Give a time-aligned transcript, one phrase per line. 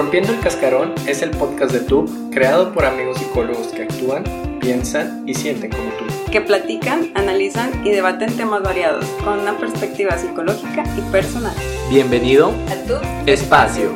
[0.00, 4.24] Rompiendo el Cascarón es el podcast de tú creado por amigos psicólogos que actúan,
[4.58, 6.06] piensan y sienten como tú.
[6.32, 11.54] Que platican, analizan y debaten temas variados con una perspectiva psicológica y personal.
[11.90, 12.94] Bienvenido A tu
[13.30, 13.90] Espacio.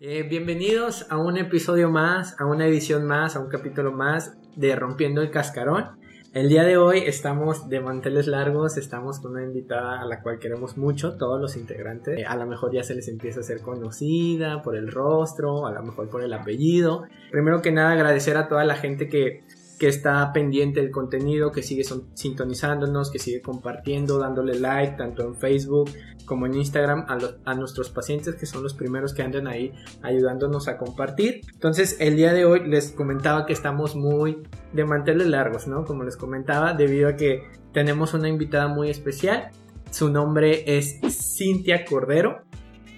[0.00, 4.76] Eh, bienvenidos a un episodio más, a una edición más, a un capítulo más de
[4.76, 6.03] Rompiendo el Cascarón.
[6.34, 10.40] El día de hoy estamos de manteles largos, estamos con una invitada a la cual
[10.40, 12.18] queremos mucho, todos los integrantes.
[12.18, 15.70] Eh, a lo mejor ya se les empieza a ser conocida por el rostro, a
[15.70, 17.04] lo mejor por el apellido.
[17.30, 19.44] Primero que nada agradecer a toda la gente que,
[19.88, 25.34] está pendiente del contenido, que sigue son- sintonizándonos, que sigue compartiendo, dándole like tanto en
[25.34, 25.90] Facebook
[26.24, 27.18] como en Instagram a,
[27.50, 31.42] a nuestros pacientes que son los primeros que andan ahí ayudándonos a compartir.
[31.52, 34.42] Entonces el día de hoy les comentaba que estamos muy
[34.72, 35.84] de manteles largos, ¿no?
[35.84, 37.42] Como les comentaba, debido a que
[37.72, 39.50] tenemos una invitada muy especial.
[39.90, 40.98] Su nombre es
[41.36, 42.42] Cintia Cordero.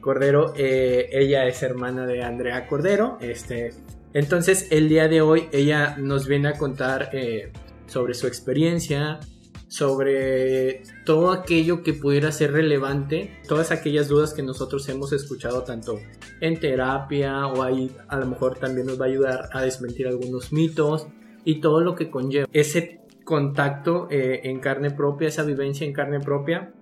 [0.01, 3.19] Cordero, eh, ella es hermana de Andrea Cordero.
[3.21, 3.73] Este,
[4.13, 7.53] entonces el día de hoy ella nos viene a contar eh,
[7.87, 9.21] sobre su experiencia,
[9.69, 15.99] sobre todo aquello que pudiera ser relevante, todas aquellas dudas que nosotros hemos escuchado tanto
[16.41, 20.53] en terapia o ahí a lo mejor también nos va a ayudar a desmentir algunos
[20.53, 21.09] mitos
[21.45, 26.21] y todo lo que conlleva ese contacto eh, en carne propia, esa vivencia en carne
[26.21, 26.73] propia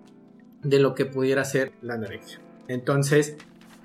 [0.63, 2.41] de lo que pudiera ser la anorexia.
[2.69, 3.37] Entonces,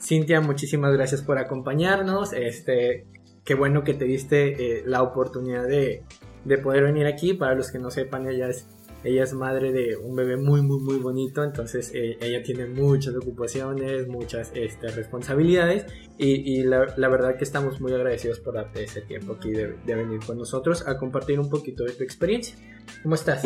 [0.01, 2.33] Cintia, muchísimas gracias por acompañarnos.
[2.33, 3.05] Este,
[3.49, 6.03] qué bueno que te diste eh, la oportunidad de,
[6.45, 7.33] de poder venir aquí.
[7.33, 8.67] Para los que no sepan, ella es,
[9.03, 11.43] ella es madre de un bebé muy, muy, muy bonito.
[11.43, 15.87] Entonces, eh, ella tiene muchas ocupaciones, muchas este, responsabilidades.
[16.19, 19.77] Y, y la, la verdad que estamos muy agradecidos por darte ese tiempo aquí de,
[19.83, 22.55] de venir con nosotros a compartir un poquito de tu experiencia.
[23.01, 23.43] ¿Cómo estás?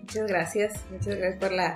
[0.00, 1.74] Muchas gracias, muchas gracias por la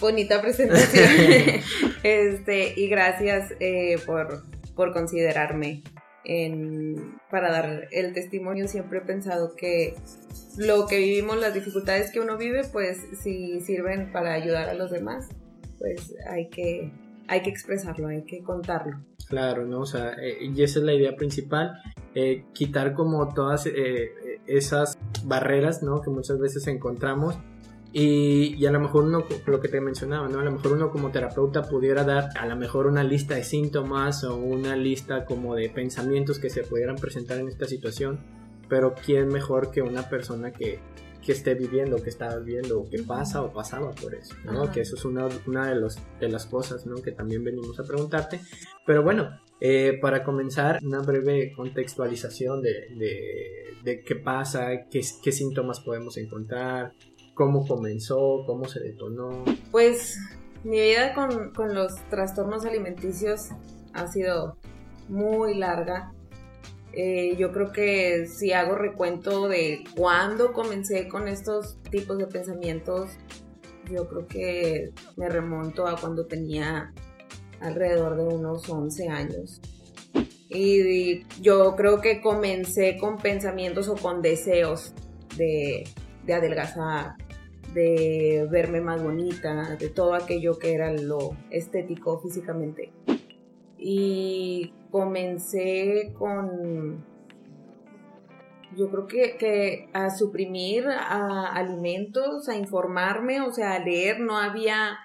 [0.00, 1.06] bonita presentación.
[2.02, 4.42] este, y gracias eh, por,
[4.74, 5.84] por considerarme
[7.30, 8.68] para dar el testimonio.
[8.68, 9.94] Siempre he pensado que
[10.56, 14.90] lo que vivimos, las dificultades que uno vive, pues si sirven para ayudar a los
[14.90, 15.28] demás,
[15.78, 16.92] pues hay que,
[17.28, 18.98] hay que expresarlo, hay que contarlo.
[19.28, 19.80] Claro, ¿no?
[19.80, 21.80] O sea, eh, y esa es la idea principal,
[22.14, 26.00] eh, quitar como todas eh, esas barreras, ¿no?
[26.02, 27.38] Que muchas veces encontramos
[27.92, 30.40] y, y a lo mejor uno, lo que te mencionaba, ¿no?
[30.40, 34.24] A lo mejor uno como terapeuta pudiera dar a lo mejor una lista de síntomas
[34.24, 38.20] o una lista como de pensamientos que se pudieran presentar en esta situación,
[38.68, 40.80] pero ¿quién mejor que una persona que,
[41.24, 44.64] que esté viviendo, que está viviendo, que pasa o pasaba por eso, ¿no?
[44.64, 44.72] Ajá.
[44.72, 46.96] Que eso es una, una de, los, de las cosas, ¿no?
[46.96, 48.40] Que también venimos a preguntarte.
[48.84, 55.32] Pero bueno, eh, para comenzar, una breve contextualización de, de, de qué pasa, qué, qué
[55.32, 56.92] síntomas podemos encontrar,
[57.38, 59.44] cómo comenzó, cómo se detonó.
[59.70, 60.18] Pues
[60.64, 63.50] mi vida con, con los trastornos alimenticios
[63.94, 64.56] ha sido
[65.08, 66.12] muy larga.
[66.92, 73.08] Eh, yo creo que si hago recuento de cuándo comencé con estos tipos de pensamientos,
[73.88, 76.92] yo creo que me remonto a cuando tenía
[77.60, 79.60] alrededor de unos 11 años.
[80.48, 84.92] Y yo creo que comencé con pensamientos o con deseos
[85.36, 85.84] de,
[86.24, 87.14] de adelgazar,
[87.74, 92.92] de verme más bonita, de todo aquello que era lo estético físicamente.
[93.78, 97.04] Y comencé con,
[98.76, 104.36] yo creo que, que a suprimir a alimentos, a informarme, o sea, a leer, no
[104.36, 104.98] había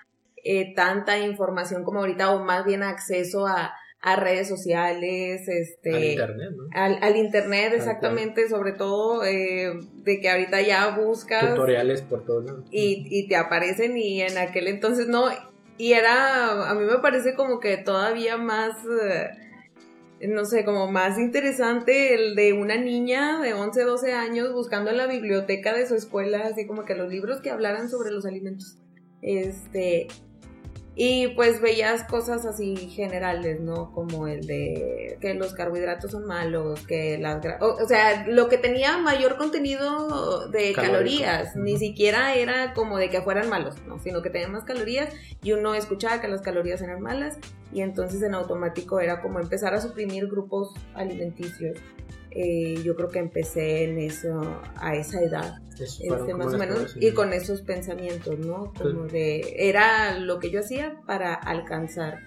[0.43, 3.73] eh, tanta información como ahorita, o más bien acceso a,
[4.05, 6.63] a redes sociales, este, Al internet, ¿no?
[6.73, 12.43] al, al internet exactamente, sobre todo eh, de que ahorita ya buscas Tutoriales por todos
[12.43, 12.65] lados.
[12.69, 15.29] y, y te aparecen y en aquel entonces no,
[15.77, 21.17] y era, a mí me parece como que todavía más, eh, no sé, como más
[21.17, 25.95] interesante el de una niña de 11, 12 años buscando en la biblioteca de su
[25.95, 28.77] escuela, así como que los libros que hablaran sobre los alimentos.
[29.21, 30.07] Este,
[30.95, 33.91] y pues veías cosas así generales, ¿no?
[33.93, 37.41] Como el de que los carbohidratos son malos, que las...
[37.41, 40.93] gra- O, o sea, lo que tenía mayor contenido de Calórico.
[41.23, 43.97] calorías, ni siquiera era como de que fueran malos, ¿no?
[43.99, 45.09] Sino que tenían más calorías
[45.41, 47.37] y uno escuchaba que las calorías eran malas
[47.71, 51.79] y entonces en automático era como empezar a suprimir grupos alimenticios.
[52.35, 54.41] Eh, yo creo que empecé en eso
[54.75, 58.73] a esa edad este, más o menos, y con esos pensamientos, ¿no?
[58.73, 62.19] Como de, era lo que yo hacía para alcanzar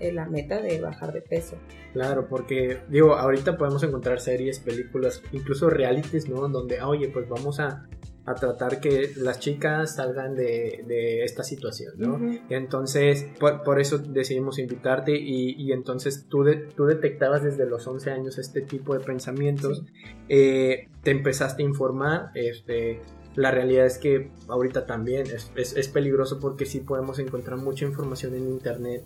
[0.00, 1.56] eh, la meta de bajar de peso.
[1.92, 6.48] Claro, porque digo, ahorita podemos encontrar series, películas, incluso realities, ¿no?
[6.48, 7.86] Donde, ah, oye, pues vamos a,
[8.26, 12.20] a tratar que las chicas salgan de, de esta situación, ¿no?
[12.50, 17.86] Entonces, por, por, eso decidimos invitarte y, y entonces tú, de, tú detectabas desde los
[17.86, 19.84] 11 años este tipo de pensamientos,
[20.28, 23.00] eh, te empezaste a informar, este,
[23.36, 27.86] la realidad es que ahorita también es, es, es, peligroso porque sí podemos encontrar mucha
[27.86, 29.02] información en internet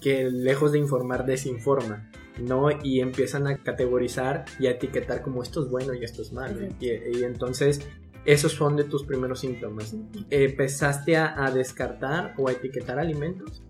[0.00, 2.68] que lejos de informar desinforma, ¿no?
[2.82, 6.60] Y empiezan a categorizar y a etiquetar como esto es bueno y esto es malo.
[6.80, 7.80] y, y, entonces
[8.24, 9.94] esos son de tus primeros síntomas.
[10.30, 13.62] ¿Empezaste a, a, descartar o a etiquetar alimentos?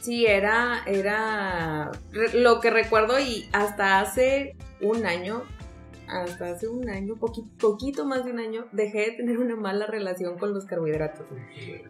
[0.00, 1.90] Sí, era, era
[2.34, 5.44] lo que recuerdo y hasta hace un año,
[6.08, 9.86] hasta hace un año, poquito, poquito más de un año, dejé de tener una mala
[9.86, 11.26] relación con los carbohidratos.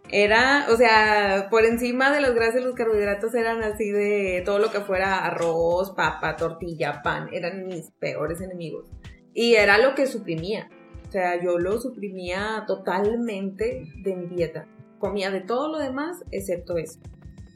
[0.09, 4.71] Era, o sea, por encima de los grasas los carbohidratos eran así de todo lo
[4.71, 8.89] que fuera arroz, papa, tortilla, pan, eran mis peores enemigos.
[9.33, 10.69] Y era lo que suprimía.
[11.07, 14.67] O sea, yo lo suprimía totalmente de mi dieta.
[14.99, 16.99] Comía de todo lo demás excepto eso.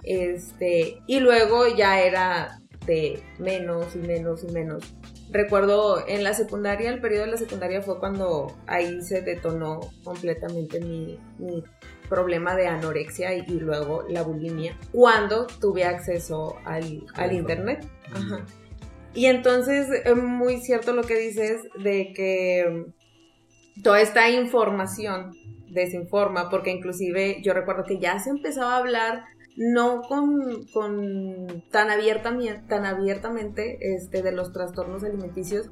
[0.04, 4.84] Este, y luego ya era de menos y menos y menos.
[5.32, 10.80] Recuerdo en la secundaria, el periodo de la secundaria fue cuando ahí se detonó completamente
[10.80, 11.64] mi, mi
[12.08, 17.86] problema de anorexia y, y, luego la bulimia, cuando tuve acceso al, al internet.
[18.12, 18.44] Ajá.
[19.14, 22.86] Y entonces es muy cierto lo que dices de que
[23.84, 25.34] toda esta información
[25.68, 31.90] desinforma, porque inclusive yo recuerdo que ya se empezaba a hablar no con, con tan,
[31.90, 35.70] abiertamente, este, de los trastornos alimenticios,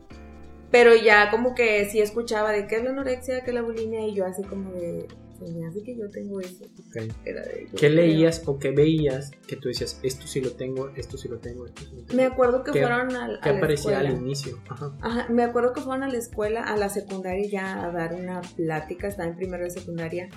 [0.71, 4.05] pero ya como que sí escuchaba de qué es la anorexia, qué es la bulimia,
[4.05, 5.07] y yo así como de,
[5.37, 6.65] se me hace que yo tengo eso.
[6.89, 7.11] Okay.
[7.25, 11.17] Era de, ¿Qué leías o qué veías que tú decías, esto sí lo tengo, esto
[11.17, 12.15] sí lo tengo, esto sí lo tengo?
[12.15, 14.09] Me acuerdo que fueron al, ¿Qué a la aparecía escuela.
[14.09, 14.59] al inicio?
[14.69, 14.97] Ajá.
[15.01, 18.41] Ajá, me acuerdo que fueron a la escuela, a la secundaria ya a dar una
[18.41, 20.29] plática, estaba en primero de secundaria,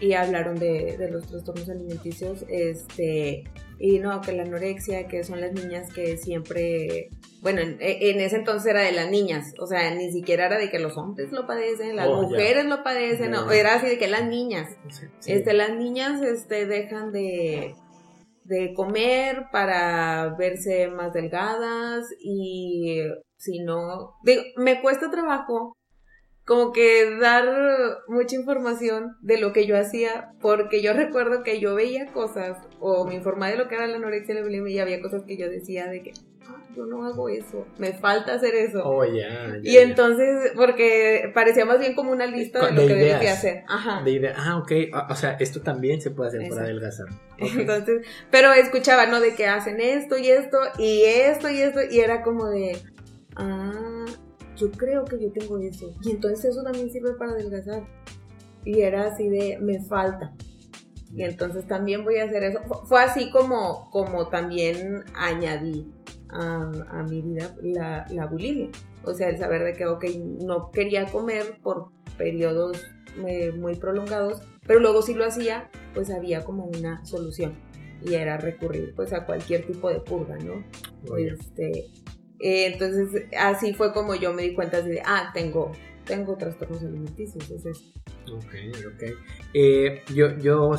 [0.00, 3.44] y hablaron de, de, los trastornos alimenticios, este,
[3.78, 7.10] y no, que la anorexia, que son las niñas que siempre,
[7.42, 10.70] bueno, en, en, ese entonces era de las niñas, o sea, ni siquiera era de
[10.70, 12.76] que los hombres lo padecen, las oh, mujeres ya.
[12.76, 15.32] lo padecen, no, era así de que las niñas, sí, sí.
[15.32, 17.74] este, las niñas, este, dejan de,
[18.44, 23.02] de comer para verse más delgadas y
[23.36, 25.76] si no, digo, me cuesta trabajo
[26.44, 27.46] como que dar
[28.08, 33.06] mucha información de lo que yo hacía, porque yo recuerdo que yo veía cosas o
[33.06, 35.36] me informaba de lo que era la anorexia y la bulimia y había cosas que
[35.36, 36.12] yo decía de que
[36.48, 38.82] ah, yo no hago eso, me falta hacer eso.
[38.84, 42.88] Oh, yeah, yeah, y entonces, porque parecía más bien como una lista de lo de
[42.88, 43.64] que ideas, debía hacer.
[43.68, 44.02] Ajá.
[44.02, 44.34] De idea.
[44.36, 44.72] Ah, ok.
[45.08, 46.56] O sea, esto también se puede hacer Exacto.
[46.56, 47.06] para adelgazar.
[47.40, 47.60] Okay.
[47.60, 49.18] Entonces, pero escuchaba, ¿no?
[49.18, 52.76] De que hacen esto y esto y esto y esto y era como de,
[53.36, 53.89] ah,
[54.60, 55.94] yo creo que yo tengo eso.
[56.02, 57.84] Y entonces eso también sirve para adelgazar.
[58.64, 60.34] Y era así de, me falta.
[61.12, 62.60] Y entonces también voy a hacer eso.
[62.84, 65.90] Fue así como, como también añadí
[66.28, 68.68] a, a mi vida la, la, bulimia.
[69.04, 70.04] O sea, el saber de que, ok,
[70.44, 72.84] no quería comer por periodos
[73.26, 77.54] eh, muy prolongados, pero luego si lo hacía, pues había como una solución.
[78.02, 80.64] Y era recurrir pues a cualquier tipo de purga, ¿no?
[81.18, 81.86] Este,
[82.40, 85.72] eh, entonces, así fue como yo me di cuenta de, ah, tengo,
[86.04, 87.50] tengo trastornos alimenticios.
[87.50, 87.92] Es.
[88.32, 88.54] Ok,
[88.94, 89.02] ok.
[89.54, 90.72] Eh, yo, yo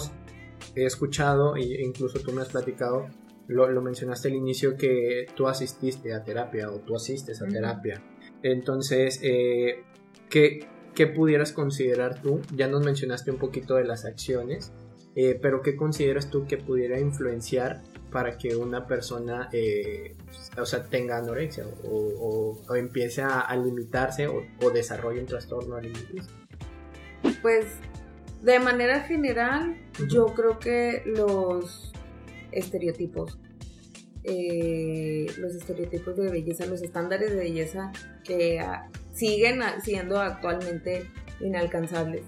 [0.75, 3.07] he escuchado, e incluso tú me has platicado,
[3.47, 7.47] lo, lo, mencionaste al inicio, que tú asististe a terapia o tú asistes a uh
[7.47, 7.53] -huh.
[7.53, 8.01] terapia.
[8.43, 9.83] Entonces, eh,
[10.29, 12.41] ¿qué, ¿qué pudieras considerar tú?
[12.55, 14.71] Ya nos mencionaste un poquito de las acciones,
[15.15, 20.15] eh, pero ¿qué consideras tú que pudiera influenciar para que una persona eh,
[20.57, 25.25] o sea, tenga anorexia o, o, o empiece a, a limitarse o, o, desarrolle un
[25.25, 26.33] trastorno alimenticio?
[27.41, 27.65] Pues
[28.41, 30.07] de manera general, uh -huh.
[30.07, 31.93] yo creo que los
[32.51, 33.39] estereotipos,
[34.23, 37.91] eh, los estereotipos de belleza, los estándares de belleza
[38.23, 42.23] que a, siguen a, siendo actualmente inalcanzables.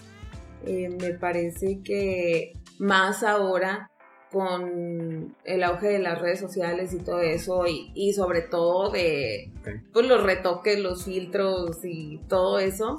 [0.65, 3.91] Eh, me parece que más ahora
[4.33, 9.51] con el auge de las redes sociales y todo eso, y, y sobre todo de
[9.61, 9.75] okay.
[9.93, 12.97] pues, los retoques, los filtros y todo eso.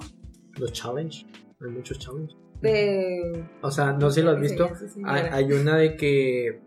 [0.57, 1.27] Los challenge,
[1.61, 2.35] hay muchos challenge.
[2.63, 3.45] De...
[3.61, 6.47] O sea, no sé si lo has visto, sí, sí, hay, hay, una de que
[6.47, 6.61] eh,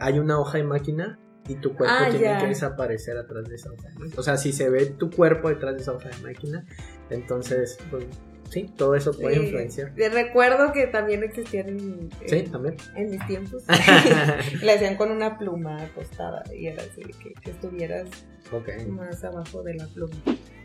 [0.00, 2.38] hay una hoja de máquina y tu cuerpo ah, tiene ya.
[2.38, 4.14] que desaparecer atrás de esa hoja de máquina.
[4.18, 6.66] O sea, si se ve tu cuerpo detrás de esa hoja de máquina,
[7.10, 8.04] entonces, pues,
[8.52, 9.42] sí, todo eso puede sí.
[9.42, 9.92] influenciar.
[9.96, 12.76] Recuerdo que también existían en, sí, en, también.
[12.96, 13.64] en mis tiempos.
[14.62, 18.08] Le hacían con una pluma acostada y era así que, que estuvieras
[18.52, 18.86] okay.
[18.86, 20.16] más abajo de la pluma.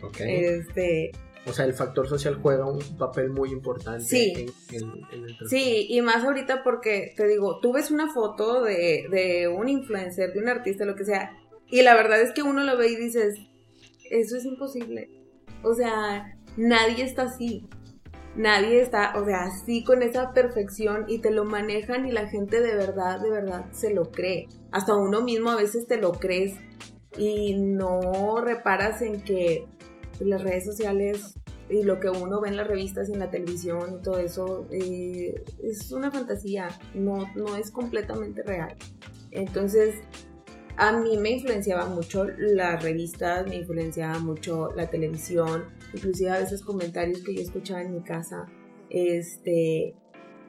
[0.03, 0.45] Okay.
[0.45, 1.11] Este,
[1.47, 4.33] o sea, el factor social juega un papel muy importante sí.
[4.71, 9.47] en, el Sí, y más ahorita porque, te digo, tú ves una foto de, de
[9.47, 11.31] un influencer, de un artista, lo que sea,
[11.69, 13.39] y la verdad es que uno lo ve y dices,
[14.09, 15.09] eso es imposible.
[15.63, 17.67] O sea, nadie está así.
[18.37, 22.61] Nadie está, o sea, así con esa perfección y te lo manejan y la gente
[22.61, 24.47] de verdad, de verdad se lo cree.
[24.71, 26.53] Hasta uno mismo a veces te lo crees
[27.17, 29.65] y no reparas en que
[30.19, 31.33] las redes sociales
[31.67, 34.67] y lo que uno ve en las revistas y en la televisión y todo eso
[34.71, 38.75] eh, es una fantasía, no, no es completamente real.
[39.31, 39.95] Entonces,
[40.77, 46.63] a mí me influenciaba mucho las revistas, me influenciaba mucho la televisión, inclusive a veces
[46.63, 48.45] comentarios que yo escuchaba en mi casa,
[48.89, 49.93] este,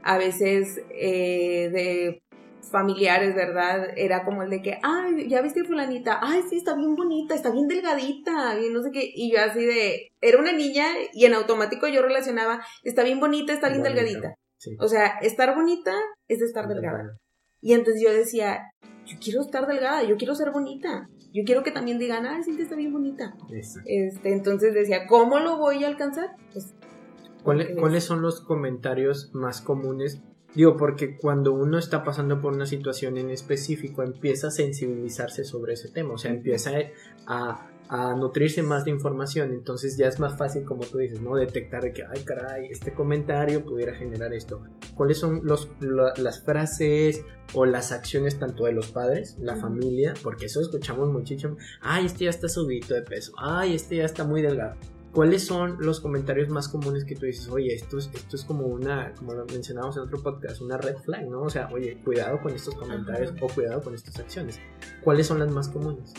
[0.03, 2.23] a veces eh, de
[2.71, 3.89] familiares, ¿verdad?
[3.97, 7.51] Era como el de que, ay, ya viste fulanita, ay, sí, está bien bonita, está
[7.51, 11.35] bien delgadita, y no sé qué, y yo así de, era una niña y en
[11.35, 14.35] automático yo relacionaba, está bien bonita, está bien delgadita.
[14.81, 15.95] O sea, estar bonita
[16.27, 17.17] es estar delgada.
[17.61, 18.71] Y entonces yo decía,
[19.07, 21.09] yo quiero estar delgada, yo quiero ser bonita.
[21.33, 23.35] Yo quiero que también digan, ay, sí, está bien bonita.
[23.51, 26.37] Este, entonces decía, ¿cómo lo voy a alcanzar?
[26.53, 26.75] Pues,
[27.43, 30.23] ¿Cuáles son los comentarios más comunes?
[30.55, 35.75] Digo, porque cuando uno está pasando por una situación en específico, empieza a sensibilizarse sobre
[35.75, 36.73] ese tema, o sea, empieza
[37.27, 41.37] a, a nutrirse más de información, entonces ya es más fácil, como tú dices, ¿no?
[41.37, 44.63] Detectar de que, ay, caray, este comentario pudiera generar esto.
[44.95, 50.15] ¿Cuáles son los, las frases o las acciones tanto de los padres, la familia?
[50.23, 54.25] Porque eso escuchamos muchísimo, ay, este ya está subido de peso, ay, este ya está
[54.25, 54.77] muy delgado.
[55.13, 58.67] ¿Cuáles son los comentarios más comunes que tú dices, oye, esto es, esto es como
[58.67, 61.43] una, como lo mencionamos en otro podcast, una red flag, ¿no?
[61.43, 64.61] O sea, oye, cuidado con estos comentarios o cuidado con estas acciones.
[65.03, 66.13] ¿Cuáles son las más comunes?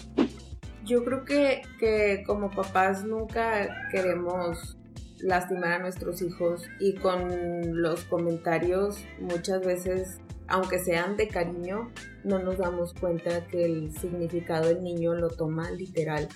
[0.90, 4.76] Yo creo que, que como papás nunca queremos
[5.20, 10.18] lastimar a nuestros hijos y con los comentarios muchas veces,
[10.48, 11.92] aunque sean de cariño,
[12.24, 16.28] no nos damos cuenta que el significado del niño lo toma literal.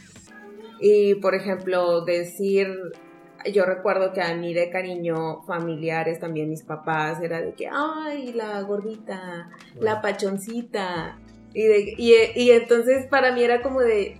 [0.80, 2.68] Y por ejemplo, decir,
[3.52, 8.34] yo recuerdo que a mí de cariño familiares, también mis papás, era de que, ay,
[8.34, 11.18] la gordita, la pachoncita.
[11.56, 14.18] Y, de, y, y entonces para mí era como de,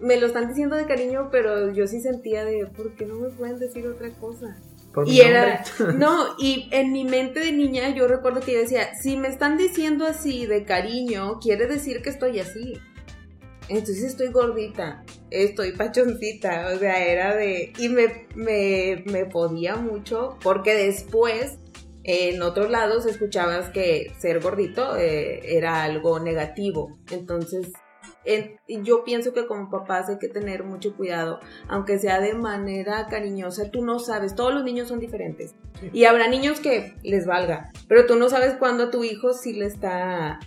[0.00, 3.28] me lo están diciendo de cariño, pero yo sí sentía de, ¿por qué no me
[3.30, 4.56] pueden decir otra cosa?
[5.06, 5.64] y era,
[5.96, 9.56] no, y en mi mente de niña yo recuerdo que yo decía, si me están
[9.56, 12.74] diciendo así de cariño, quiere decir que estoy así.
[13.68, 17.72] Entonces estoy gordita, estoy pachoncita, o sea, era de...
[17.78, 21.58] Y me, me, podía mucho porque después
[22.02, 26.98] en otros lados escuchabas que ser gordito eh, era algo negativo.
[27.10, 27.72] Entonces
[28.82, 33.70] yo pienso que como papás hay que tener mucho cuidado, aunque sea de manera cariñosa,
[33.70, 35.54] tú no sabes, todos los niños son diferentes.
[35.92, 39.52] Y habrá niños que les valga, pero tú no sabes cuándo a tu hijo sí
[39.52, 40.38] le está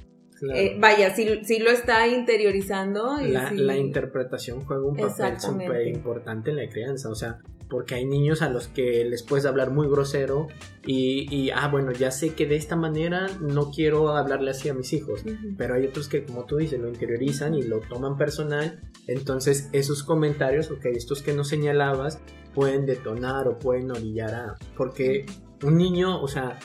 [0.53, 3.17] eh, vaya, si, lo está interiorizando.
[3.17, 7.10] la, interpretación juega un papel súper importante en la crianza.
[7.10, 10.47] O sea, porque hay niños a los que les puedes hablar muy grosero
[10.86, 14.93] y, ah, bueno, ya sé que de esta manera no quiero hablarle así a mis
[14.93, 15.24] hijos,
[15.57, 20.03] pero hay otros que, como tú dices, lo interiorizan y lo toman personal, entonces esos
[20.03, 22.21] comentarios, ok, estos que no señalabas,
[22.53, 24.55] pueden detonar o pueden orillar a...
[24.75, 25.25] Porque
[25.63, 26.57] un niño, o sea,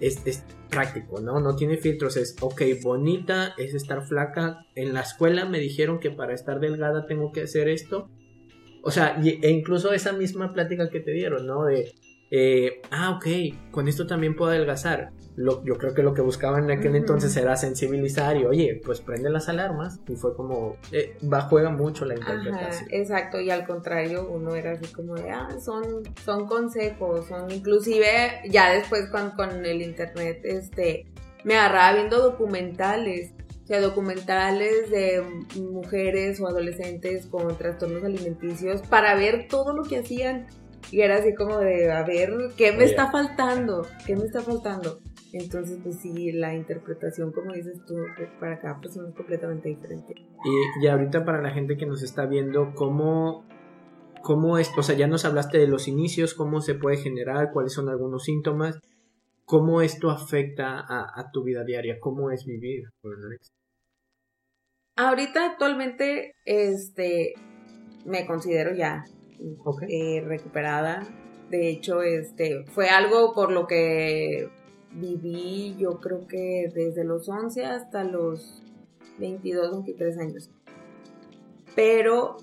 [0.00, 1.40] es, es práctico, ¿no?
[1.40, 6.10] No tiene filtros, es, ok, bonita, es estar flaca, en la escuela me dijeron que
[6.10, 8.10] para estar delgada tengo que hacer esto,
[8.86, 11.64] o sea, e incluso esa misma plática que te dieron, ¿no?
[11.64, 11.92] De,
[12.30, 15.10] eh, ah, ok, con esto también puedo adelgazar.
[15.34, 19.00] Lo, yo creo que lo que buscaban en aquel entonces era sensibilizar y, oye, pues
[19.00, 19.98] prende las alarmas.
[20.08, 22.88] Y fue como, eh, va, juega mucho la interpretación.
[22.92, 28.40] exacto, y al contrario, uno era así como de, ah, son, son consejos, son inclusive,
[28.48, 31.06] ya después con, con el internet, este,
[31.42, 33.32] me agarraba viendo documentales
[33.66, 35.24] o sea, documentales de
[35.60, 40.46] mujeres o adolescentes con trastornos alimenticios para ver todo lo que hacían.
[40.92, 43.84] Y era así como de, a ver, ¿qué me está faltando?
[44.06, 45.00] ¿Qué me está faltando?
[45.32, 47.96] Entonces, pues sí, la interpretación, como dices tú,
[48.38, 50.14] para cada persona es completamente diferente.
[50.14, 53.44] Y, y ahorita para la gente que nos está viendo, ¿cómo,
[54.22, 54.70] cómo es?
[54.78, 58.22] O sea, ya nos hablaste de los inicios, cómo se puede generar, cuáles son algunos
[58.22, 58.78] síntomas,
[59.46, 63.12] cómo esto afecta a, tu vida diaria, cómo es vivir con
[64.96, 67.34] Ahorita actualmente, este,
[68.06, 69.04] me considero ya
[69.88, 71.06] eh, recuperada.
[71.50, 74.48] De hecho, este, fue algo por lo que
[74.92, 78.62] viví, yo creo que desde los 11 hasta los
[79.18, 80.50] 22, 23 años.
[81.74, 82.38] Pero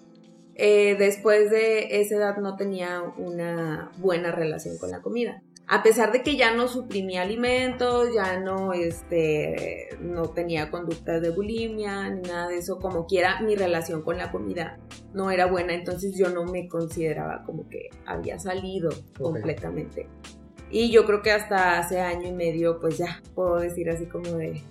[0.56, 5.42] eh, después de esa edad no tenía una buena relación con la comida.
[5.68, 11.30] A pesar de que ya no suprimía alimentos, ya no, este, no tenía conductas de
[11.30, 14.78] bulimia ni nada de eso, como quiera, mi relación con la comida
[15.14, 20.08] no era buena, entonces yo no me consideraba como que había salido completamente.
[20.70, 24.32] Y yo creo que hasta hace año y medio, pues ya puedo decir así como
[24.32, 24.62] de,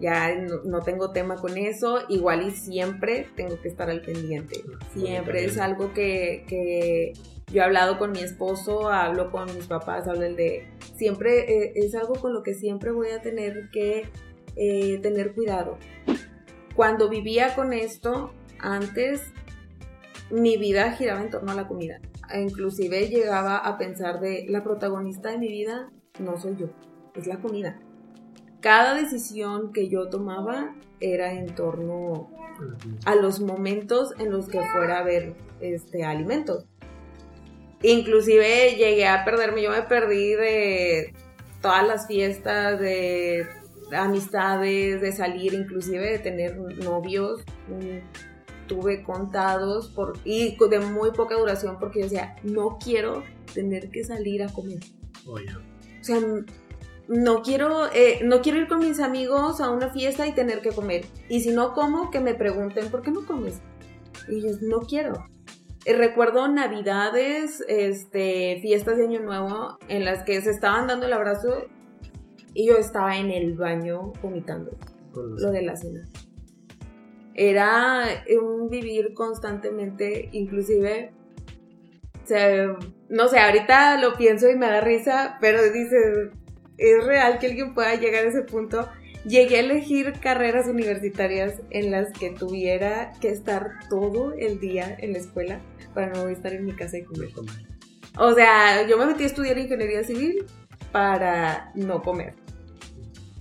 [0.00, 0.34] ya
[0.64, 4.62] no, tengo tema con eso, igual y siempre tengo que estar al pendiente,
[4.94, 7.12] siempre es algo que, que,
[7.52, 11.72] yo he hablado con mi esposo, hablo con mis papás, hablo el de, siempre eh,
[11.76, 14.08] es algo con lo que siempre voy a tener que
[14.56, 15.78] eh, tener cuidado.
[16.74, 19.22] Cuando vivía con esto, antes
[20.30, 22.00] mi vida giraba en torno a la comida,
[22.34, 26.66] inclusive llegaba a pensar de la protagonista de mi vida no soy yo,
[27.14, 27.80] es la comida
[28.60, 32.30] cada decisión que yo tomaba era en torno
[33.06, 36.66] a los momentos en los que fuera a ver este alimentos.
[37.82, 41.14] Inclusive llegué a perderme, yo me perdí de
[41.62, 43.46] todas las fiestas, de
[43.92, 47.42] amistades, de salir, inclusive de tener novios.
[48.66, 54.04] Tuve contados por, y de muy poca duración porque yo decía, no quiero tener que
[54.04, 54.78] salir a comer.
[55.26, 56.20] O sea,
[57.08, 60.70] no quiero, eh, no quiero ir con mis amigos a una fiesta y tener que
[60.70, 61.06] comer.
[61.28, 63.60] Y si no como, que me pregunten, ¿por qué no comes?
[64.28, 65.26] Y yo, no quiero.
[65.84, 71.12] Eh, recuerdo navidades, este, fiestas de Año Nuevo, en las que se estaban dando el
[71.12, 71.66] abrazo
[72.54, 74.72] y yo estaba en el baño vomitando
[75.14, 76.08] lo de la cena.
[77.34, 81.12] Era un vivir constantemente, inclusive
[83.08, 86.30] no sé, ahorita lo pienso y me da risa, pero dices,
[86.78, 88.88] es real que alguien pueda llegar a ese punto.
[89.24, 95.12] Llegué a elegir carreras universitarias en las que tuviera que estar todo el día en
[95.12, 95.60] la escuela
[95.92, 97.30] para no estar en mi casa y comer.
[98.16, 100.46] O sea, yo me metí a estudiar ingeniería civil
[100.90, 102.34] para no comer.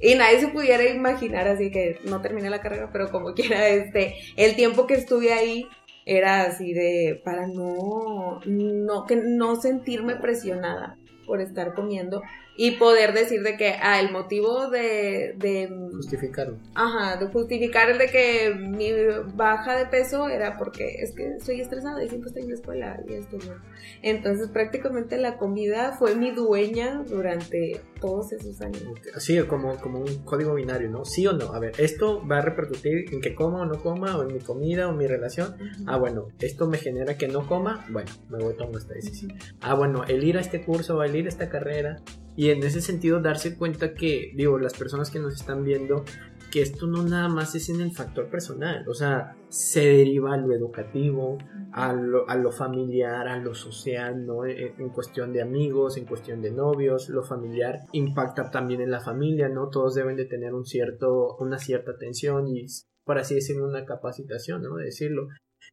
[0.02, 4.16] Y nadie se pudiera imaginar, así que no terminé la carrera, pero como quiera, este,
[4.36, 5.66] el tiempo que estuve ahí
[6.06, 10.98] era así de, para no, no, que no sentirme presionada
[11.30, 12.24] por estar comiendo
[12.58, 15.36] y poder decir de que, ah, el motivo de...
[15.38, 16.58] de Justificarlo.
[16.74, 18.92] Ajá, de justificar el de que mi
[19.36, 23.00] baja de peso era porque es que estoy estresada y siempre estoy en la escuela
[23.08, 23.62] y esto no.
[24.02, 28.84] Entonces prácticamente la comida fue mi dueña durante todos esos años.
[29.18, 31.06] Sí, como, como un código binario, ¿no?
[31.06, 31.54] Sí o no.
[31.54, 34.40] A ver, esto va a repercutir en que coma o no coma, o en mi
[34.40, 35.56] comida o mi relación.
[35.86, 39.34] Ah, bueno, esto me genera que no coma, bueno, me voy a tomar esta decisión.
[39.62, 42.02] Ah, bueno, el ir a este curso el ir a esta carrera
[42.36, 46.06] y en ese sentido darse cuenta que, digo, las personas que nos están viendo,
[46.50, 50.38] que esto no nada más es en el factor personal, o sea, se deriva a
[50.38, 51.38] lo educativo,
[51.72, 54.46] a lo, a lo familiar, a lo social, ¿no?
[54.46, 59.00] E, en, cuestión de amigos, en cuestión de novios, lo familiar impacta también en la
[59.00, 59.70] familia, ¿no?
[59.70, 62.66] Todos deben de tener un cierto, una cierta atención y,
[63.04, 64.76] por así decirlo, una capacitación, ¿no?
[64.76, 65.28] De decirlo.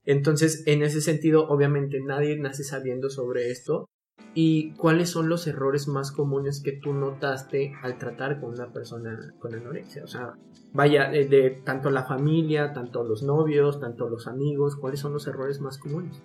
[0.05, 3.89] Entonces, en ese sentido, obviamente nadie nace sabiendo sobre esto,
[4.39, 9.33] ¿Y cuáles son los errores más comunes que tú notaste al tratar con una persona
[9.39, 10.05] con anorexia?
[10.05, 10.35] O sea,
[10.75, 15.63] vaya, de, tanto la familia, tanto los novios, tanto los amigos, ¿cuáles son los errores
[15.63, 16.23] más comunes?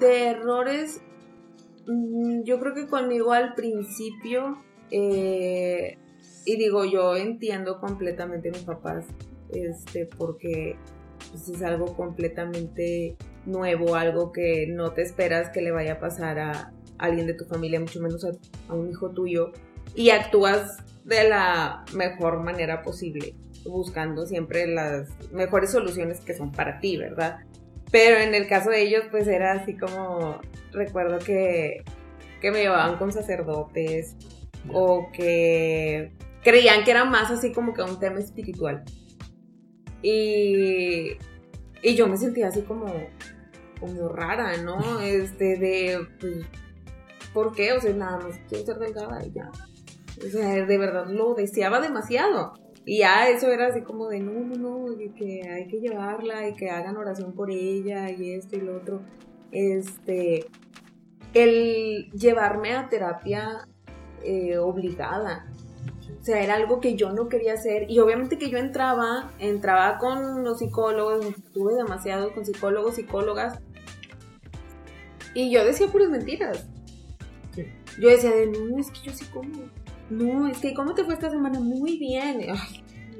[0.00, 1.02] De errores,
[1.86, 4.56] mm, yo creo que conmigo al principio,
[4.90, 5.98] eh,
[6.46, 9.04] y digo, yo entiendo completamente a mis papás,
[9.50, 10.78] este, porque
[11.30, 16.38] pues, es algo completamente nuevo, algo que no te esperas que le vaya a pasar
[16.38, 19.52] a alguien de tu familia, mucho menos a, un hijo tuyo,
[19.94, 26.80] y actúas de la mejor manera posible, buscando siempre las mejores soluciones que son para
[26.80, 27.40] ti, ¿verdad?
[27.90, 30.40] Pero en el caso de ellos, pues era así como,
[30.72, 31.84] recuerdo que,
[32.40, 34.16] que me llevaban con sacerdotes
[34.72, 38.84] o que creían que era más así como que un tema espiritual.
[40.02, 41.16] Y,
[41.82, 42.86] y yo me sentía así como,
[43.80, 45.00] como rara, ¿no?
[45.00, 46.46] Este, de, pues,
[47.34, 47.72] ¿por qué?
[47.72, 49.50] O sea, nada más quiero ser delgada y ya.
[50.24, 52.54] O sea, de verdad lo deseaba demasiado.
[52.84, 56.54] Y ya eso era así como de, no, no, no, que hay que llevarla y
[56.54, 59.02] que hagan oración por ella y esto y lo otro.
[59.52, 60.46] Este,
[61.34, 63.68] el llevarme a terapia
[64.24, 65.46] eh, obligada.
[66.22, 67.90] O sea, era algo que yo no quería hacer.
[67.90, 73.58] Y obviamente que yo entraba, entraba con los psicólogos, estuve demasiado con psicólogos, psicólogas,
[75.34, 76.64] y yo decía puras mentiras.
[77.98, 79.50] Yo decía de, no, es que yo sí como.
[80.10, 81.58] No, es que ¿cómo te fue esta semana?
[81.58, 82.38] Muy bien.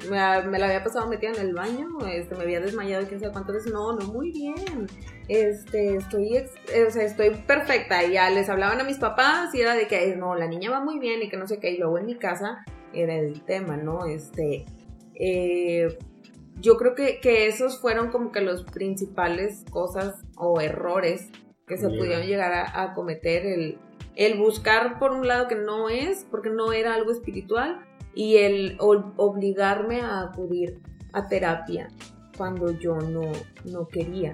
[0.09, 3.57] me, la había pasado metida en el baño, este, me había desmayado quién sabe cuántas
[3.57, 4.87] veces, no, no, muy bien,
[5.29, 9.75] este, estoy, o sea, estoy perfecta, y ya les hablaban a mis papás y era
[9.75, 11.99] de que, no, la niña va muy bien y que no sé qué, y luego
[11.99, 14.07] en mi casa era el tema, ¿no?
[14.07, 14.65] Este,
[15.15, 15.99] eh,
[16.61, 21.31] yo creo que, que, esos fueron como que los principales cosas o errores
[21.67, 23.79] que se pudieron llegar a, cometer, el,
[24.17, 27.81] el buscar por un lado que no es, porque no era algo espiritual,
[28.15, 30.81] y el obligarme a acudir
[31.13, 31.89] a terapia
[32.37, 33.33] cuando yo no,
[33.65, 34.33] no quería.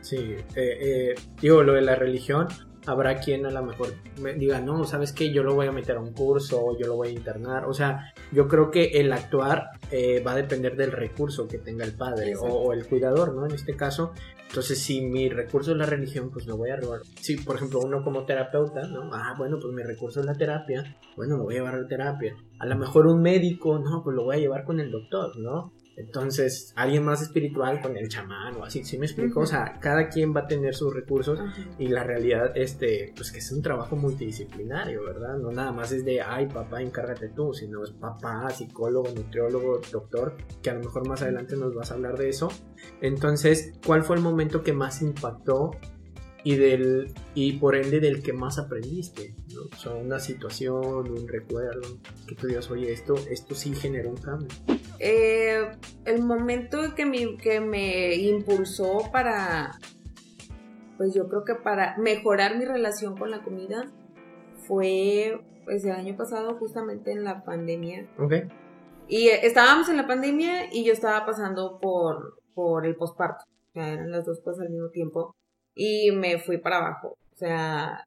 [0.00, 2.48] Sí, eh, eh, digo, lo de la religión,
[2.88, 5.96] habrá quien a lo mejor me diga, no, sabes que yo lo voy a meter
[5.96, 7.66] a un curso yo lo voy a internar.
[7.66, 11.84] O sea, yo creo que el actuar eh, va a depender del recurso que tenga
[11.84, 13.46] el padre o, el cuidador, ¿no?
[13.46, 14.12] En este caso.
[14.48, 17.00] Entonces, si mi recurso es la religión, pues lo voy a robar.
[17.20, 19.10] Si, por ejemplo, uno como terapeuta, ¿no?
[19.12, 21.86] Ah, bueno, pues mi recurso es la terapia, bueno, lo voy a llevar a la
[21.86, 22.34] terapia.
[22.58, 25.72] A lo mejor un médico, no, pues lo voy a llevar con el doctor, ¿no?
[25.98, 29.40] Entonces, alguien más espiritual con el chamán o así, ¿sí me explico?
[29.40, 31.40] O sea, cada quien va a tener sus recursos
[31.76, 35.38] y la realidad, este, pues que es un trabajo multidisciplinario, ¿verdad?
[35.38, 40.36] No nada más es de, ay, papá, encárgate tú, sino es papá, psicólogo, nutriólogo, doctor,
[40.62, 42.48] que a lo mejor más adelante nos vas a hablar de eso.
[43.00, 45.72] Entonces, ¿cuál fue el momento que más impactó
[46.44, 49.62] y del y por ende del que más aprendiste, ¿no?
[49.72, 54.16] O sea, una situación, un recuerdo, que tú digas, oye, esto, esto sí generó un
[54.16, 54.48] cambio.
[54.98, 55.70] Eh,
[56.04, 59.78] el momento que me, que me impulsó para,
[60.96, 63.90] pues yo creo que para mejorar mi relación con la comida
[64.66, 68.08] fue pues el año pasado justamente en la pandemia.
[68.18, 68.32] Ok.
[69.08, 73.44] Y estábamos en la pandemia y yo estaba pasando por, por el posparto.
[73.70, 75.34] O sea, eran las dos cosas al mismo tiempo.
[75.80, 77.16] Y me fui para abajo.
[77.34, 78.04] O sea,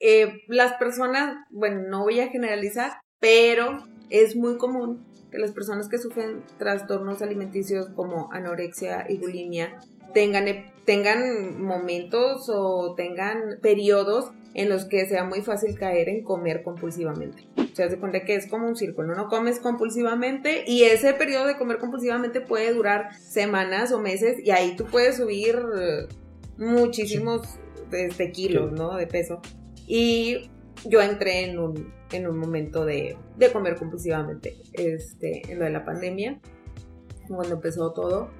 [0.00, 5.90] eh, las personas, bueno, no voy a generalizar, pero es muy común que las personas
[5.90, 9.78] que sufren trastornos alimenticios como anorexia y bulimia
[10.14, 10.46] tengan,
[10.86, 17.46] tengan momentos o tengan periodos en los que sea muy fácil caer en comer compulsivamente.
[17.74, 21.58] Se hace cuenta que es como un círculo, no comes compulsivamente y ese periodo de
[21.58, 25.56] comer compulsivamente puede durar semanas o meses y ahí tú puedes subir
[26.58, 27.58] muchísimos
[27.92, 28.96] este, kilos, ¿no?
[28.96, 29.40] De peso.
[29.86, 30.50] Y
[30.84, 35.70] yo entré en un, en un momento de, de, comer compulsivamente, este, en lo de
[35.70, 36.40] la pandemia,
[37.26, 38.30] cuando empezó todo.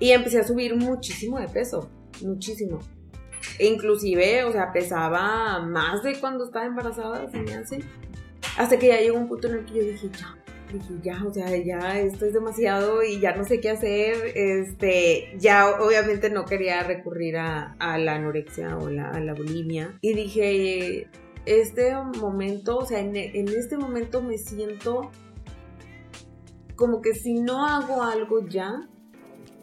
[0.00, 1.90] Y empecé a subir muchísimo de peso,
[2.22, 2.78] muchísimo.
[3.58, 7.80] E inclusive, o sea, pesaba más de cuando estaba embarazada, se me hace.
[8.56, 10.36] Hasta que ya llegó un punto en el que yo dije, ya,
[10.72, 14.16] dije, ya, o sea, ya esto es demasiado y ya no sé qué hacer.
[14.34, 19.98] Este, ya obviamente no quería recurrir a, la anorexia o la, a la bulimia.
[20.00, 21.08] Y dije,
[21.48, 25.10] este momento, o sea, en, este momento me siento
[26.76, 28.88] como que si no hago algo ya,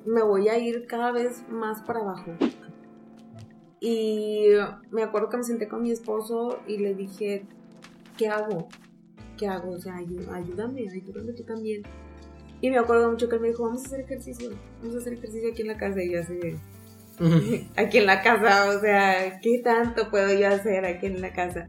[0.06, 2.32] me voy a ir cada vez más para abajo.
[3.80, 4.48] Y
[4.90, 7.46] me acuerdo que me senté con mi esposo y le dije,
[8.18, 8.68] ¿qué hago?
[9.38, 9.72] ¿Qué hago?
[9.72, 11.84] O sea, ayúdame, ayúdame tú también.
[12.62, 14.50] Y me acuerdo mucho que él me dijo, vamos a hacer ejercicio,
[14.82, 16.02] vamos a hacer ejercicio aquí en la casa.
[16.02, 16.40] Y yo así,
[17.76, 21.68] aquí en la casa, o sea, ¿qué tanto puedo yo hacer aquí en la casa?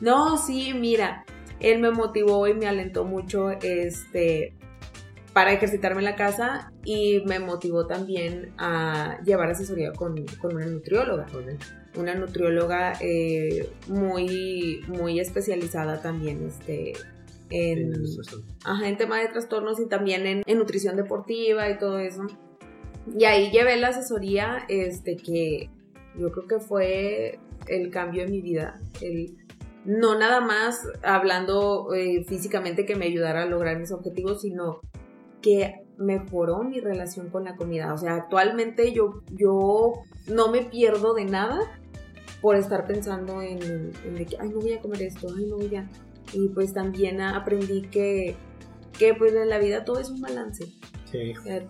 [0.00, 1.24] No, sí, mira,
[1.60, 4.54] él me motivó y me alentó mucho este
[5.32, 11.26] para ejercitarme en la casa y me motivó también a llevar asesoría con, una nutrióloga.
[11.96, 16.94] Una nutrióloga eh, muy, muy especializada también este,
[17.50, 17.92] en,
[18.84, 22.22] en tema de trastornos y también en, en nutrición deportiva y todo eso.
[23.18, 25.68] Y ahí llevé la asesoría, este, que
[26.18, 28.80] yo creo que fue el cambio en mi vida.
[29.00, 29.36] El,
[29.84, 34.80] no nada más hablando eh, físicamente que me ayudara a lograr mis objetivos, sino
[35.40, 37.92] que mejoró mi relación con la comida.
[37.92, 39.94] O sea, actualmente yo, yo
[40.28, 41.58] no me pierdo de nada
[42.42, 45.74] por estar pensando en, en que, ay, no voy a comer esto, ay, no voy
[45.76, 45.88] a...
[46.34, 48.36] Y pues también aprendí que,
[48.98, 50.66] que pues en la vida todo es un balance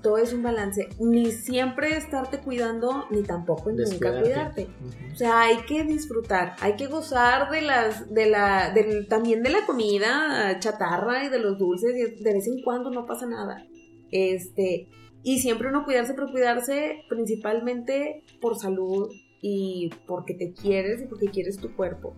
[0.02, 0.88] todo es un balance.
[0.98, 4.68] Ni siempre estarte cuidando, ni tampoco nunca cuidarte.
[5.12, 8.74] O sea, hay que disfrutar, hay que gozar de las, de la,
[9.08, 13.06] también de la comida chatarra y de los dulces, y de vez en cuando no
[13.06, 13.66] pasa nada.
[14.10, 14.88] Este,
[15.22, 19.08] y siempre uno cuidarse, pero cuidarse principalmente por salud
[19.42, 22.16] y porque te quieres y porque quieres tu cuerpo.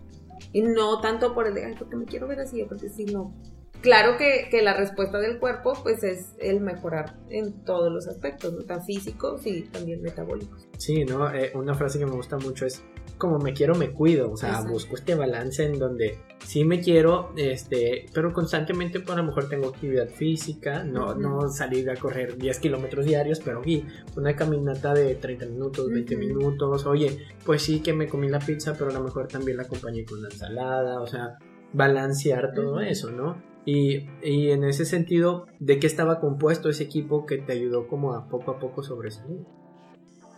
[0.53, 3.33] Y no tanto por el de, ay, porque me quiero ver así, porque si no,
[3.81, 8.63] claro que, la respuesta del cuerpo pues es el mejorar en todos los aspectos, ¿no?
[8.63, 10.67] tan físicos y también metabólicos.
[10.77, 11.33] Sí, ¿no?
[11.33, 12.83] Eh, una frase que me gusta mucho es,
[13.17, 14.31] como me quiero, me cuido.
[14.31, 14.71] O sea, Exacto.
[14.71, 19.49] busco este balance en donde sí me quiero, este, pero constantemente, pues a lo mejor
[19.49, 21.19] tengo actividad física, no, Ujú.
[21.19, 23.83] no salir a correr 10 kilómetros diarios, pero sí,
[24.15, 26.25] una caminata de 30 minutos, 20 Ujú.
[26.25, 26.85] minutos.
[26.85, 30.05] Oye, pues sí que me comí la pizza, pero a lo mejor también la acompañé
[30.05, 31.01] con una ensalada.
[31.01, 31.37] O sea,
[31.73, 32.79] balancear todo Ujú.
[32.81, 33.41] eso, ¿no?
[33.65, 38.13] Y, y en ese sentido, ¿de qué estaba compuesto ese equipo que te ayudó como
[38.13, 39.39] a poco a poco sobresalir?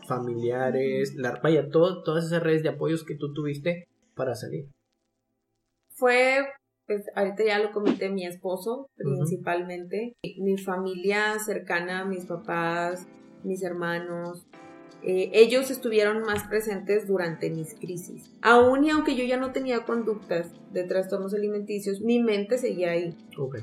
[0.08, 4.70] Familiares, la, vaya, todo, todas esas redes de apoyos que tú tuviste para salir.
[5.96, 6.46] Fue,
[6.86, 13.08] pues ahorita ya lo comenté, mi esposo principalmente, mi familia cercana, mis papás,
[13.44, 14.48] mis hermanos.
[15.04, 18.32] eh, ellos estuvieron más presentes durante mis crisis.
[18.42, 23.16] Aún y aunque yo ya no tenía conductas de trastornos alimenticios, mi mente seguía ahí.
[23.38, 23.58] Ok.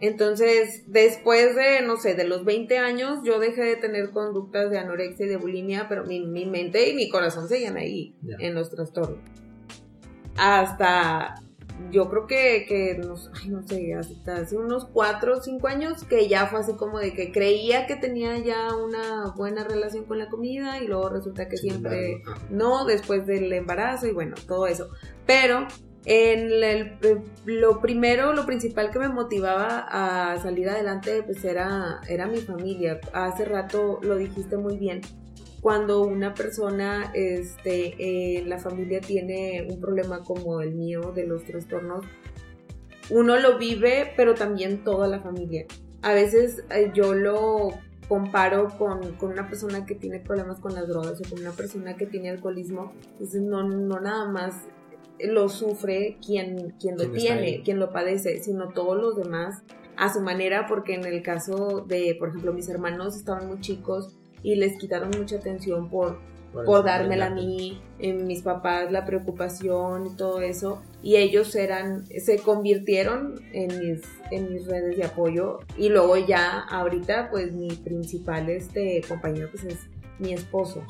[0.00, 4.78] Entonces, después de, no sé, de los 20 años, yo dejé de tener conductas de
[4.78, 8.70] anorexia y de bulimia, pero mi, mi mente y mi corazón seguían ahí, en los
[8.70, 9.18] trastornos.
[10.36, 11.34] Hasta,
[11.90, 16.04] yo creo que, que nos- ay, no sé, hasta hace unos 4 o 5 años,
[16.04, 20.18] que ya fue así como de que creía que tenía ya una buena relación con
[20.18, 24.88] la comida y luego resulta que siempre no después del embarazo y bueno, todo eso.
[25.26, 25.66] Pero
[26.04, 26.62] en el,
[27.02, 32.38] eh, lo primero, lo principal que me motivaba a salir adelante pues era, era mi
[32.38, 33.00] familia.
[33.12, 35.02] Hace rato lo dijiste muy bien.
[35.60, 41.44] Cuando una persona este, en la familia tiene un problema como el mío de los
[41.44, 42.06] trastornos,
[43.10, 45.66] uno lo vive, pero también toda la familia.
[46.00, 47.72] A veces eh, yo lo
[48.08, 51.94] comparo con, con una persona que tiene problemas con las drogas o con una persona
[51.96, 52.92] que tiene alcoholismo.
[53.12, 54.54] Entonces no, no nada más
[55.24, 59.62] lo sufre quien, quien lo tiene, quien lo padece, sino todos los demás
[59.96, 64.16] a su manera, porque en el caso de, por ejemplo, mis hermanos estaban muy chicos
[64.42, 66.18] y les quitaron mucha atención por,
[66.52, 72.06] por dármela a mí, en mis papás la preocupación y todo eso, y ellos eran,
[72.06, 77.68] se convirtieron en mis, en mis redes de apoyo, y luego ya ahorita pues mi
[77.68, 79.78] principal este compañero pues es
[80.18, 80.82] mi esposo,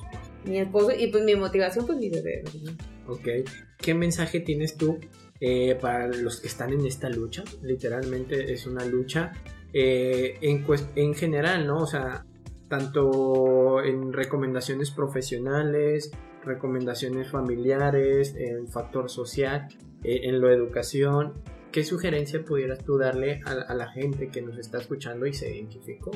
[0.45, 2.73] mi esposo, y pues mi motivación pues mi bebé, ¿verdad?
[3.11, 3.29] Ok.
[3.77, 4.99] ¿Qué mensaje tienes tú
[5.41, 7.43] eh, para los que están en esta lucha?
[7.61, 9.33] Literalmente es una lucha
[9.73, 11.79] eh, en, general, ¿no?
[11.79, 12.25] O sea,
[12.69, 16.13] tanto en recomendaciones profesionales,
[16.45, 19.67] recomendaciones familiares, en factor social,
[20.05, 21.43] eh, en lo educación.
[21.73, 26.11] ¿Qué sugerencia pudieras tú darle a la gente que nos está escuchando y se identificó?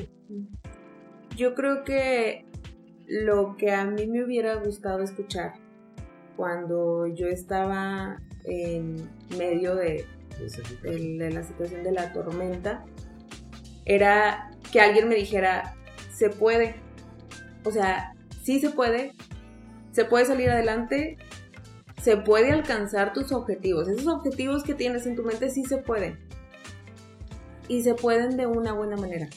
[1.35, 2.45] Yo creo que
[3.07, 5.64] lo que a mí me hubiera gustado escuchar
[6.35, 10.05] cuando yo estaba en medio de,
[11.31, 12.83] la situación de la tormenta
[13.85, 15.75] era que alguien me dijera,
[16.11, 16.75] se puede.
[17.63, 19.13] O sea, sí se puede,
[19.91, 21.17] se puede salir adelante,
[22.01, 23.87] se puede alcanzar tus objetivos.
[23.87, 26.19] Esos objetivos que tienes en tu mente sí se pueden.
[27.67, 29.27] Y se pueden de una buena manera.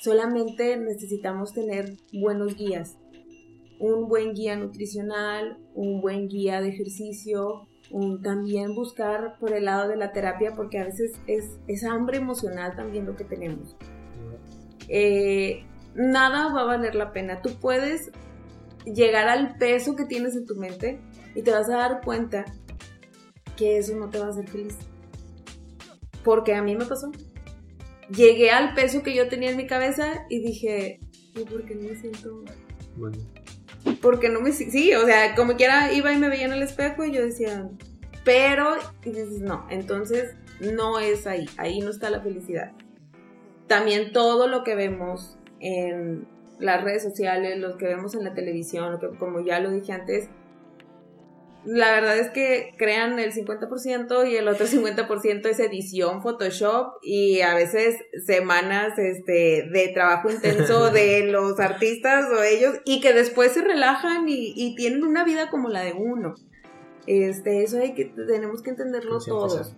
[0.00, 2.96] Solamente necesitamos tener buenos guías.
[3.78, 7.68] Un buen guía nutricional, un buen guía de ejercicio,
[8.22, 12.74] también buscar por el lado de la terapia, porque a veces es, es hambre emocional
[12.74, 13.76] también lo que tenemos.
[14.88, 17.42] Eh, nada va a valer la pena.
[17.42, 18.10] Tú puedes
[18.84, 21.00] llegar al peso que tienes en tu mente
[21.34, 22.44] y te vas a dar cuenta
[23.56, 24.76] que eso no te va a hacer feliz.
[26.24, 27.12] Porque a mí me pasó.
[28.10, 31.00] Llegué al peso que yo tenía en mi cabeza y dije,
[31.34, 32.44] ¿y por qué no me siento
[32.96, 33.18] Bueno,
[34.00, 37.04] porque no me sí, o sea, como quiera iba y me veía en el espejo
[37.04, 37.68] y yo decía,
[38.24, 42.72] pero y dices, no, entonces no es ahí, ahí no está la felicidad.
[43.66, 46.26] También todo lo que vemos en
[46.58, 49.92] las redes sociales, lo que vemos en la televisión, lo que, como ya lo dije
[49.92, 50.28] antes,
[51.66, 57.40] la verdad es que crean el 50% y el otro 50% es edición, Photoshop y
[57.40, 57.96] a veces
[58.26, 64.28] semanas este, de trabajo intenso de los artistas o ellos y que después se relajan
[64.28, 66.34] y, y tienen una vida como la de uno.
[67.06, 69.24] Este, eso hay que, tenemos que entenderlo Al 100%.
[69.26, 69.76] todos.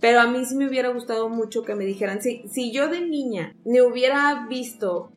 [0.00, 3.02] Pero a mí sí me hubiera gustado mucho que me dijeran, si, si yo de
[3.02, 5.12] niña me hubiera visto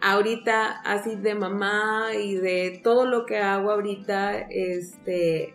[0.00, 5.54] ahorita así de mamá y de todo lo que hago ahorita, este,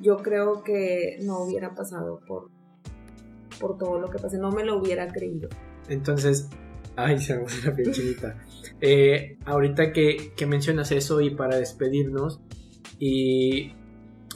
[0.00, 2.50] yo creo que no hubiera pasado por,
[3.60, 5.48] por todo lo que pasé, no me lo hubiera creído.
[5.88, 6.48] Entonces,
[6.96, 8.36] ay, se me la piel chinita.
[8.80, 12.40] Eh, ahorita que, que mencionas eso y para despedirnos,
[12.98, 13.72] y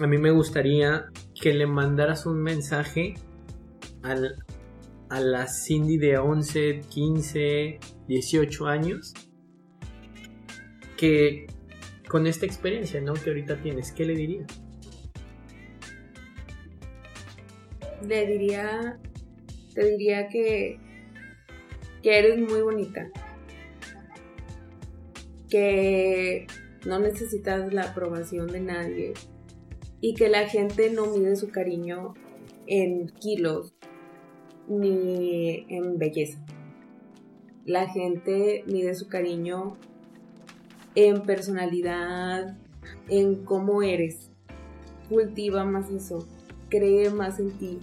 [0.01, 1.07] a mí me gustaría
[1.41, 3.15] que le mandaras un mensaje
[4.03, 4.37] al,
[5.09, 7.79] a la Cindy de 11, 15,
[8.09, 9.15] 18 años,
[11.03, 11.49] que
[12.09, 13.15] con esta experiencia, ¿no?
[13.15, 14.47] Que ahorita tienes, ¿qué le dirías?
[18.07, 19.01] Le diría,
[19.75, 20.79] te diría que,
[22.05, 23.11] que eres muy bonita,
[25.51, 26.47] que
[26.87, 29.15] no necesitas la aprobación de nadie
[30.01, 32.15] y que la gente no mide su cariño
[32.69, 33.75] en kilos
[34.69, 36.47] ni en belleza.
[37.65, 39.77] La gente mide su cariño
[40.95, 42.57] en personalidad,
[43.09, 44.31] en cómo eres.
[45.09, 46.27] Cultiva más eso,
[46.69, 47.79] cree más en ti.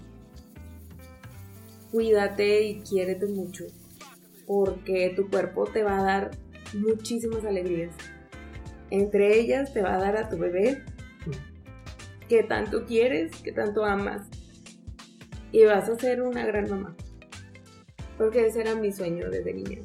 [1.92, 3.66] Cuídate y quiérete mucho,
[4.46, 6.32] porque tu cuerpo te va a dar
[6.74, 7.94] muchísimas alegrías.
[8.92, 10.84] Entre ellas te va a dar a tu bebé
[12.28, 14.28] que tanto quieres, que tanto amas.
[15.52, 16.96] Y vas a ser una gran mamá.
[18.18, 19.80] Porque ese era mi sueño desde niña,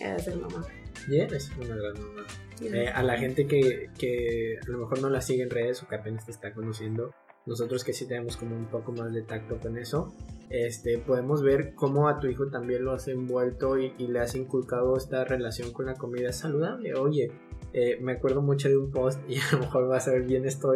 [0.00, 0.64] era ser mamá.
[1.06, 2.26] Y eres una gran mamá.
[2.60, 5.88] Eh, a la gente que, que, a lo mejor no la sigue en redes o
[5.88, 7.12] que apenas te está conociendo,
[7.46, 10.14] nosotros que sí tenemos como un poco más de tacto con eso,
[10.50, 14.96] este, podemos ver cómo a tu hijo también lo has envuelto y, le has inculcado
[14.96, 16.94] esta relación con la comida saludable.
[16.94, 17.32] Oye,
[17.72, 20.44] eh, me acuerdo mucho de un post y a lo mejor vas a ver bien
[20.44, 20.72] esto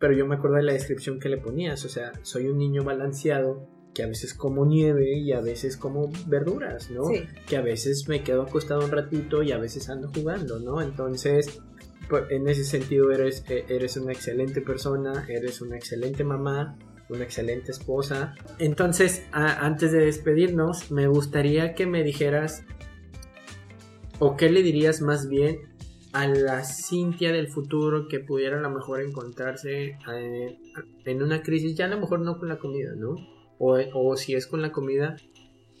[0.00, 2.82] pero yo me acuerdo de la descripción que le ponías, o sea, soy un niño
[2.82, 7.04] balanceado que a veces como nieve y a veces como verduras, ¿no?
[7.46, 10.82] Que a veces me quedo acostado un ratito y a veces ando jugando, ¿no?
[10.82, 11.60] Entonces,
[12.08, 16.76] pues, en ese sentido eres, e, eres una excelente persona, eres una excelente mamá,
[17.08, 18.34] una excelente esposa.
[18.58, 22.64] Entonces, antes de despedirnos, me gustaría que me dijeras,
[24.18, 25.60] o qué le dirías más bien
[26.12, 30.58] a la Cintia del futuro que pudiera a lo mejor encontrarse eh,
[31.04, 33.16] en una crisis, ya a lo mejor no con la comida, ¿no?
[33.58, 35.16] O, si es con la comida,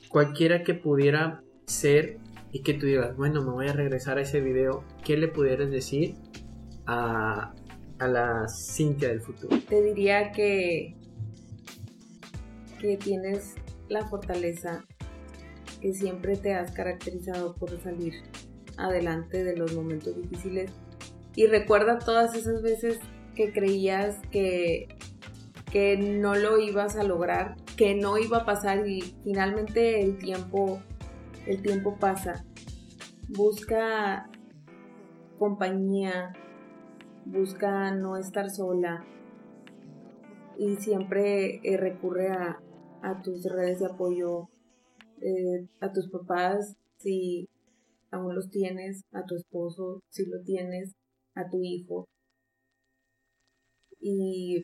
[0.08, 2.18] cualquiera que pudiera ser
[2.52, 5.70] y que tú digas, bueno, me voy a regresar a ese video, ¿qué le pudieras
[5.70, 6.14] decir
[6.86, 7.52] a,
[7.98, 9.56] a la Cintia del futuro?
[9.68, 10.94] Te diría que,
[12.80, 13.54] que tienes
[13.88, 14.84] la fortaleza
[15.80, 18.14] que siempre te has caracterizado por salir
[18.76, 20.70] adelante de los momentos difíciles
[21.36, 22.98] y recuerda todas esas veces
[23.34, 24.88] que creías que,
[25.70, 30.80] que no lo ibas a lograr que no iba a pasar y finalmente el tiempo,
[31.46, 32.44] el tiempo pasa.
[33.28, 34.28] Busca
[35.38, 36.32] compañía,
[37.24, 39.04] busca no estar sola
[40.58, 42.60] y siempre eh, recurre a,
[43.22, 44.48] tus redes de apoyo,
[45.20, 47.48] eh, a tus papás si
[48.10, 50.94] aún los tienes, a tu esposo si lo tienes,
[51.34, 52.06] a tu hijo.
[54.00, 54.62] Y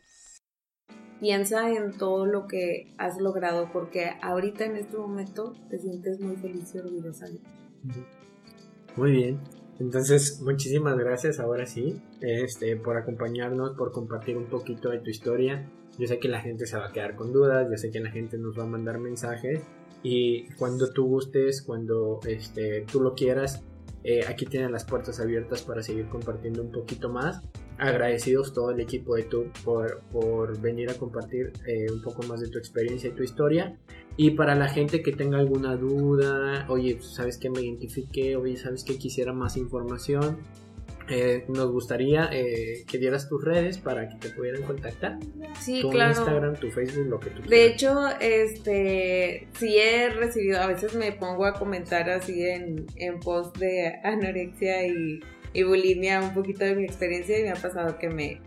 [1.21, 6.35] piensa en todo lo que has logrado, porque ahorita en este momento te sientes muy
[6.35, 7.27] feliz y orgullosa.
[8.97, 9.39] Muy bien.
[9.79, 15.69] Entonces, muchísimas gracias ahora sí este, por acompañarnos, por compartir un poquito de tu historia.
[15.99, 18.09] Yo sé que la gente se va a quedar con dudas, yo sé que la
[18.09, 19.61] gente nos va a mandar mensajes
[20.01, 23.63] y cuando tú gustes, cuando este, tú lo quieras,
[24.03, 27.43] eh, aquí tienen las puertas abiertas para seguir compartiendo un poquito más
[27.81, 32.39] agradecidos todo el equipo de tu por, por venir a compartir eh, un poco más
[32.39, 33.75] de tu experiencia y tu historia.
[34.17, 38.35] Y para la gente que tenga alguna duda, oye, ¿sabes que me identifique?
[38.35, 40.37] Oye, ¿sabes que quisiera más información?
[41.09, 45.17] Eh, nos gustaría eh, que dieras tus redes para que te pudieran contactar.
[45.59, 46.11] Sí, tu claro.
[46.11, 47.49] Instagram, tu Facebook, lo que tú quieras.
[47.49, 53.19] De hecho, este, sí he recibido, a veces me pongo a comentar así en, en
[53.19, 55.19] post de anorexia y
[55.53, 58.41] y bulimia un poquito de mi experiencia y me ha pasado que me,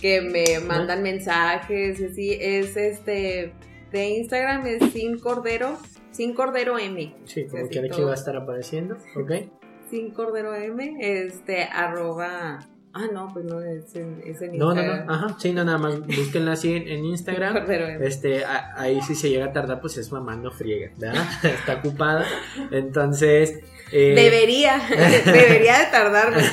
[0.00, 2.36] que me mandan mensajes y así.
[2.40, 3.52] Es este,
[3.92, 5.78] de Instagram es sin cordero,
[6.10, 7.14] sin cordero M.
[7.24, 9.32] Sí, como quiera que va a estar apareciendo, ¿ok?
[9.88, 12.58] Sin cordero M, este, arroba...
[12.92, 14.98] Ah, no, pues no, es en, es en no, Instagram.
[14.98, 17.64] No, no, ajá, sí, no, nada más búsquenla así en, Instagram.
[18.02, 21.24] Este, ahí si se llega a tardar, pues es mamando friega, ¿verdad?
[21.42, 22.26] Está ocupada.
[22.70, 23.60] Entonces,
[23.92, 24.80] eh, debería,
[25.24, 26.42] debería de tardarme.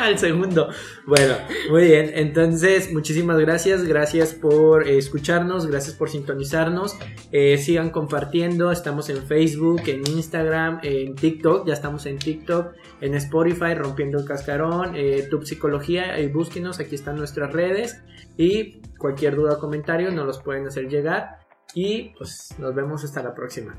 [0.00, 0.70] Al segundo.
[1.06, 1.34] Bueno,
[1.70, 2.10] muy bien.
[2.14, 3.84] Entonces, muchísimas gracias.
[3.84, 5.66] Gracias por escucharnos.
[5.66, 6.96] Gracias por sintonizarnos.
[7.32, 8.72] Eh, sigan compartiendo.
[8.72, 11.66] Estamos en Facebook, en Instagram, en TikTok.
[11.66, 16.18] Ya estamos en TikTok, en Spotify, Rompiendo el Cascarón, eh, Tu Psicología.
[16.18, 16.80] Y búsquenos.
[16.80, 18.02] Aquí están nuestras redes.
[18.38, 21.40] Y cualquier duda o comentario nos los pueden hacer llegar.
[21.74, 23.76] Y pues nos vemos hasta la próxima.